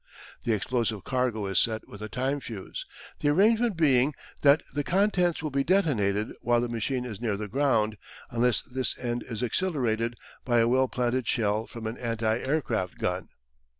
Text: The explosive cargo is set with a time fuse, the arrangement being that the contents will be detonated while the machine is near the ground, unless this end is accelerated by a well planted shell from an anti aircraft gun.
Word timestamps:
The 0.45 0.53
explosive 0.53 1.03
cargo 1.03 1.45
is 1.45 1.59
set 1.59 1.87
with 1.87 2.01
a 2.01 2.09
time 2.09 2.39
fuse, 2.39 2.85
the 3.19 3.29
arrangement 3.29 3.77
being 3.77 4.15
that 4.41 4.63
the 4.73 4.83
contents 4.83 5.43
will 5.43 5.51
be 5.51 5.63
detonated 5.63 6.31
while 6.41 6.59
the 6.59 6.67
machine 6.67 7.05
is 7.05 7.21
near 7.21 7.37
the 7.37 7.47
ground, 7.47 7.97
unless 8.31 8.63
this 8.63 8.97
end 8.97 9.21
is 9.21 9.43
accelerated 9.43 10.15
by 10.43 10.57
a 10.57 10.67
well 10.67 10.87
planted 10.87 11.27
shell 11.27 11.67
from 11.67 11.85
an 11.85 11.99
anti 11.99 12.35
aircraft 12.39 12.97
gun. 12.97 13.29